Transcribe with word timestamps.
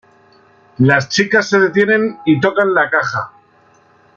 Las 0.79 1.09
chicas 1.09 1.47
se 1.47 1.59
detienen 1.59 2.17
y 2.25 2.39
tocan 2.41 2.73
la 2.73 2.89
caja. 2.89 3.33